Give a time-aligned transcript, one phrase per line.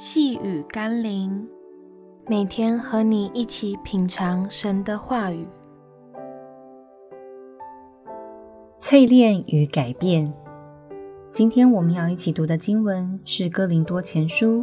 [0.00, 1.48] 细雨甘霖，
[2.28, 5.44] 每天和你一起品尝神的话语，
[8.78, 10.32] 淬炼与改变。
[11.32, 14.58] 今天我们要一起读的经文是《哥林多前书》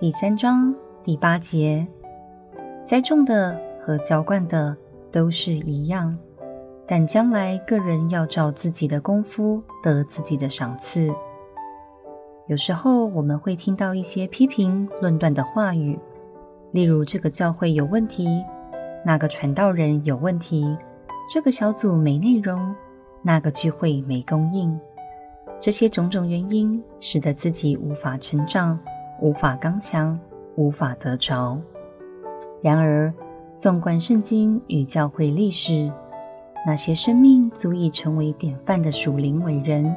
[0.00, 1.86] 第三章第八节
[2.84, 4.76] ：“栽种的和浇灌的
[5.12, 6.18] 都是一样，
[6.84, 11.14] 但将来个人要照自己的功夫得自己的赏赐。”
[12.50, 15.96] 有时候我们会听到一些批评、论断的话语，
[16.72, 18.26] 例如这个教会有问题，
[19.06, 20.76] 那个传道人有问题，
[21.32, 22.74] 这个小组没内容，
[23.22, 24.76] 那个聚会没供应。
[25.60, 28.76] 这些种种原因，使得自己无法成长，
[29.20, 30.18] 无法刚强，
[30.56, 31.56] 无法得着。
[32.60, 33.14] 然而，
[33.58, 35.88] 纵观圣经与教会历史，
[36.66, 39.94] 那些生命足以成为典范的属灵伟人，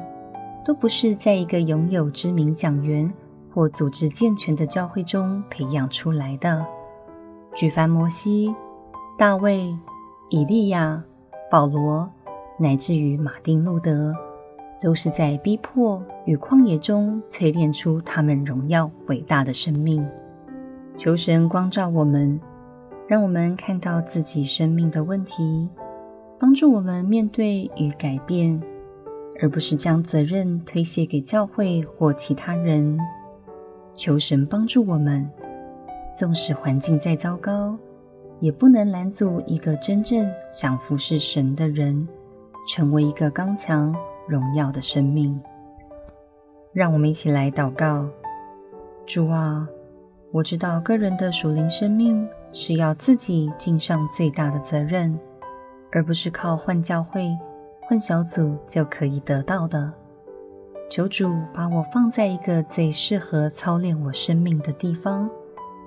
[0.64, 3.12] 都不是在一个拥有知名讲员
[3.52, 6.64] 或组织健全的教会中培养出来的。
[7.54, 8.54] 举凡摩西、
[9.16, 9.76] 大卫、
[10.30, 11.02] 以利亚、
[11.50, 12.10] 保罗，
[12.58, 14.14] 乃至于马丁路德，
[14.80, 20.04] 都是在逼迫与旷野中淬炼出他们荣耀伟大的生命。
[20.96, 22.40] 求神光照我们，
[23.06, 25.68] 让我们看到自己生命的问题，
[26.38, 28.60] 帮助我们面对与改变。
[29.40, 32.98] 而不是将责任推卸给教会或其他人。
[33.94, 35.30] 求神帮助我们，
[36.18, 37.76] 纵使环境再糟糕，
[38.40, 42.08] 也不能拦阻一个真正想服侍神的人，
[42.68, 43.94] 成为一个刚强
[44.26, 45.40] 荣耀的生命。
[46.72, 48.08] 让我们一起来祷告：
[49.06, 49.68] 主啊，
[50.32, 55.16] 我知道个人的属灵生命是要自己尽上最大的责任，
[55.92, 57.30] 而不是靠换教会。
[57.86, 59.92] 换小组就可以得到的。
[60.90, 65.28] 求主把我放在一个最适合操练我生命的地方，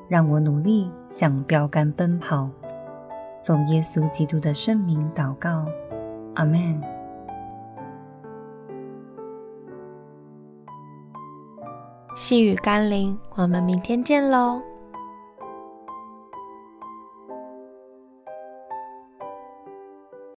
[0.09, 2.49] 让我努力向标杆奔跑。
[3.43, 5.65] 奉耶稣基督的圣名祷告，
[6.35, 6.81] 阿门。
[12.15, 14.61] 细雨甘霖，我们明天见喽。